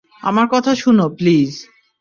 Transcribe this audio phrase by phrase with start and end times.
[0.23, 1.51] আমার কথা শুনো, প্লিজ!